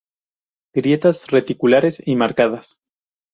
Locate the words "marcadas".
2.15-2.79